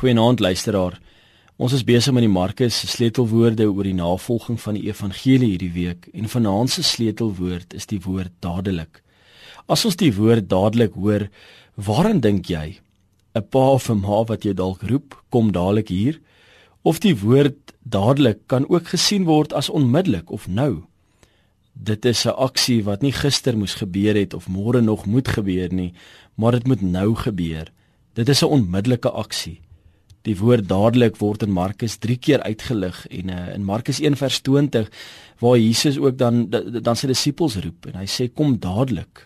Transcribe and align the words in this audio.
Goeienaand 0.00 0.40
luisteraar. 0.40 0.94
Ons 1.60 1.74
is 1.76 1.82
besig 1.84 2.14
met 2.16 2.24
die 2.24 2.32
Markus 2.32 2.78
se 2.80 2.86
sleutelwoorde 2.88 3.66
oor 3.68 3.84
die 3.84 3.98
navolging 3.98 4.56
van 4.62 4.78
die 4.78 4.86
evangelie 4.86 5.50
hierdie 5.50 5.74
week 5.74 6.08
en 6.16 6.30
vanaand 6.32 6.72
se 6.72 6.84
sleutelwoord 6.88 7.76
is 7.76 7.84
die 7.90 7.98
woord 8.06 8.32
dadelik. 8.40 9.02
As 9.68 9.84
ons 9.84 10.00
die 10.00 10.14
woord 10.16 10.48
dadelik 10.48 10.96
hoor, 10.96 11.26
waaraan 11.76 12.24
dink 12.24 12.48
jy? 12.48 12.80
'n 13.36 13.44
Pa 13.52 13.66
of 13.76 13.90
'n 13.90 14.00
ma 14.00 14.24
wat 14.24 14.48
jou 14.48 14.54
dalk 14.54 14.88
roep, 14.88 15.20
kom 15.28 15.52
dadelik 15.52 15.92
hier? 15.92 16.20
Of 16.82 17.04
die 17.04 17.16
woord 17.20 17.76
dadelik 17.84 18.46
kan 18.46 18.64
ook 18.72 18.96
gesien 18.96 19.28
word 19.28 19.52
as 19.52 19.68
onmiddellik 19.68 20.30
of 20.30 20.48
nou? 20.48 20.84
Dit 21.74 22.04
is 22.04 22.24
'n 22.24 22.40
aksie 22.40 22.84
wat 22.84 23.02
nie 23.02 23.12
gister 23.12 23.56
moes 23.56 23.74
gebeur 23.74 24.16
het 24.16 24.32
of 24.34 24.48
môre 24.48 24.80
nog 24.80 25.04
moet 25.04 25.28
gebeur 25.28 25.68
nie, 25.72 25.92
maar 26.36 26.52
dit 26.52 26.66
moet 26.66 26.80
nou 26.80 27.14
gebeur. 27.14 27.68
Dit 28.14 28.28
is 28.28 28.42
'n 28.42 28.48
onmiddellike 28.48 29.10
aksie. 29.10 29.60
Die 30.28 30.36
woord 30.36 30.68
dadelik 30.68 31.16
word 31.16 31.46
in 31.46 31.52
Markus 31.56 31.96
3 32.02 32.18
keer 32.20 32.42
uitgelig 32.44 33.06
en 33.08 33.32
uh, 33.32 33.54
in 33.54 33.64
Markus 33.64 34.02
1 34.04 34.18
vers 34.20 34.40
20 34.44 34.90
waar 35.40 35.56
Jesus 35.58 35.98
ook 35.98 36.18
dan 36.20 36.48
dan 36.50 36.96
sy 36.96 37.08
disippels 37.08 37.56
roep 37.64 37.88
en 37.88 38.00
hy 38.02 38.06
sê 38.10 38.28
kom 38.28 38.58
dadelik. 38.60 39.24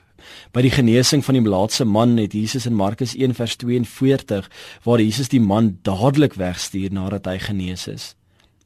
By 0.55 0.63
die 0.65 0.73
genesing 0.73 1.25
van 1.27 1.37
die 1.37 1.43
melaatse 1.45 1.85
man 1.85 2.15
het 2.21 2.33
Jesus 2.33 2.69
in 2.71 2.79
Markus 2.79 3.17
1 3.19 3.35
vers 3.35 3.57
42 3.61 4.51
waar 4.87 5.03
Jesus 5.03 5.33
die 5.35 5.43
man 5.43 5.75
dadelik 5.83 6.39
wegstuur 6.39 6.95
nadat 6.95 7.27
hy 7.27 7.41
genees 7.43 7.89
is. 7.91 8.13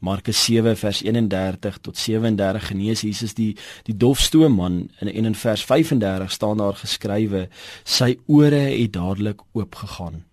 Markus 0.04 0.44
7 0.44 0.76
vers 0.78 1.00
31 1.02 1.80
tot 1.82 1.96
37 1.98 2.68
genees 2.70 3.02
Jesus 3.02 3.34
die 3.34 3.54
die 3.88 3.96
dofstoom 3.96 4.60
man 4.60 4.80
en 5.00 5.10
in 5.10 5.34
vers 5.34 5.64
35 5.64 6.30
staan 6.30 6.60
daar 6.60 6.76
geskrywe 6.78 7.48
sy 7.84 8.18
ore 8.26 8.68
het 8.68 8.92
dadelik 8.94 9.42
oopgegaan. 9.56 10.27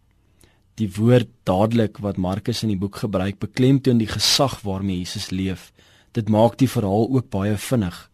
Die 0.76 0.90
woord 0.98 1.30
dadelik 1.48 2.02
wat 2.04 2.18
Markus 2.18 2.64
in 2.64 2.74
die 2.74 2.80
boek 2.80 3.00
gebruik 3.04 3.40
beklemtoon 3.40 4.02
die 4.02 4.12
gesag 4.12 4.60
waarmee 4.62 4.98
Jesus 4.98 5.30
leef. 5.32 5.72
Dit 6.12 6.30
maak 6.30 6.58
die 6.60 6.70
verhaal 6.70 7.08
ook 7.12 7.30
baie 7.30 7.58
vinnig. 7.58 8.10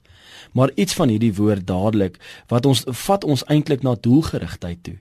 Maar 0.53 0.71
iets 0.75 0.93
van 0.93 1.09
hierdie 1.09 1.33
woord 1.33 1.65
dadelik 1.67 2.19
wat 2.47 2.65
ons 2.65 2.83
vat 3.05 3.23
ons 3.23 3.45
eintlik 3.49 3.81
na 3.85 3.95
doelgerigtheid 3.95 4.83
toe 4.83 4.99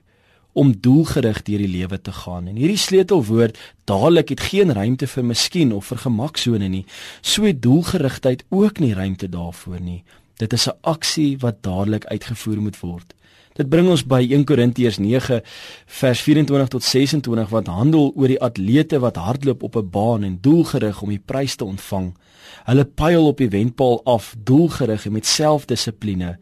om 0.51 0.73
doelgerig 0.83 1.41
deur 1.47 1.61
die 1.63 1.71
lewe 1.71 2.01
te 2.01 2.11
gaan. 2.11 2.47
En 2.47 2.57
hierdie 2.59 2.79
sleutelwoord 2.79 3.59
dadelik 3.87 4.33
het 4.33 4.41
geen 4.51 4.73
ruimte 4.75 5.07
vir 5.07 5.25
miskien 5.25 5.71
of 5.73 5.91
vir 5.91 6.01
gemaksone 6.03 6.67
nie. 6.67 6.83
So 7.21 7.47
doelgerigtheid 7.51 8.43
ook 8.49 8.79
nie 8.83 8.93
ruimte 8.93 9.29
daarvoor 9.31 9.79
nie. 9.79 10.01
Dit 10.41 10.53
is 10.53 10.67
'n 10.67 10.77
aksie 10.81 11.37
wat 11.37 11.61
dadelik 11.61 12.05
uitgevoer 12.05 12.61
moet 12.61 12.79
word. 12.79 13.13
Dit 13.53 13.69
bring 13.69 13.89
ons 13.89 14.05
by 14.05 14.27
1 14.31 14.43
Korintiërs 14.43 14.97
9 14.97 15.41
vers 15.85 16.21
24 16.21 16.67
tot 16.67 16.83
26 16.83 17.49
wat 17.49 17.67
handel 17.67 18.11
oor 18.15 18.27
die 18.27 18.41
atlete 18.41 18.99
wat 18.99 19.15
hardloop 19.15 19.63
op 19.63 19.75
'n 19.75 19.89
baan 19.89 20.23
en 20.23 20.37
doelgerig 20.41 21.01
om 21.01 21.09
die 21.09 21.21
prys 21.25 21.55
te 21.55 21.65
ontvang. 21.65 22.15
Hulle 22.63 22.85
pyl 22.85 23.27
op 23.27 23.37
die 23.37 23.49
wenpaal 23.49 24.03
af 24.03 24.35
doelgerig 24.43 25.05
en 25.05 25.11
met 25.11 25.25
selfdissipline. 25.25 26.37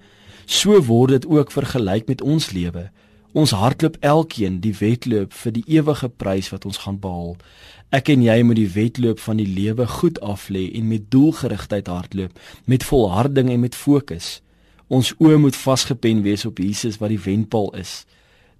So 0.45 0.81
word 0.81 1.09
dit 1.09 1.25
ook 1.27 1.52
vergelyk 1.52 2.08
met 2.08 2.22
ons 2.22 2.52
lewe. 2.52 2.92
Ons 3.38 3.52
hardloop 3.53 3.97
elkeen 4.02 4.55
die 4.58 4.73
wedloop 4.73 5.35
vir 5.38 5.53
die 5.53 5.63
ewige 5.69 6.08
prys 6.09 6.47
wat 6.49 6.63
ons 6.66 6.80
gaan 6.81 6.97
behaal. 6.97 7.36
Ek 7.94 8.09
en 8.09 8.23
jy 8.25 8.41
moet 8.41 8.58
die 8.58 8.71
wedloop 8.73 9.19
van 9.21 9.38
die 9.38 9.45
lewe 9.45 9.86
goed 9.86 10.17
aflê 10.25 10.63
en 10.73 10.88
met 10.89 11.11
doelgerigtheid 11.13 11.88
hardloop, 11.88 12.33
met 12.66 12.83
volharding 12.83 13.52
en 13.53 13.61
met 13.61 13.77
fokus. 13.77 14.39
Ons 14.89 15.13
oë 15.21 15.38
moet 15.38 15.55
vasgepen 15.55 16.23
wees 16.25 16.45
op 16.49 16.58
Jesus 16.58 16.97
wat 16.97 17.13
die 17.13 17.21
wenpaal 17.21 17.69
is. 17.77 18.08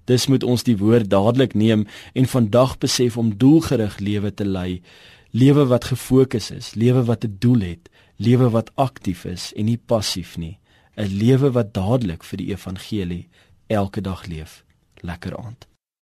Dis 0.06 0.28
moet 0.30 0.46
ons 0.46 0.62
die 0.64 0.78
woord 0.78 1.10
dadelik 1.10 1.58
neem 1.58 1.88
en 2.14 2.30
vandag 2.30 2.78
besef 2.78 3.18
om 3.18 3.34
doelgerig 3.42 3.98
lewe 3.98 4.34
te 4.34 4.46
lei, 4.46 4.82
lewe 5.34 5.66
wat 5.66 5.90
gefokus 5.90 6.52
is, 6.54 6.76
lewe 6.76 7.04
wat 7.10 7.26
'n 7.26 7.38
doel 7.40 7.62
het, 7.74 7.90
lewe 8.18 8.50
wat 8.50 8.70
aktief 8.76 9.26
is 9.26 9.54
en 9.58 9.66
nie 9.66 9.78
passief 9.78 10.38
nie, 10.38 10.60
'n 10.98 11.10
lewe 11.10 11.52
wat 11.52 11.74
dadelik 11.74 12.24
vir 12.24 12.38
die 12.38 12.50
evangelie 12.54 13.28
elke 13.70 14.02
dag 14.02 14.26
leef. 14.26 14.64
Lekker 15.02 15.36
aand. 15.40 15.68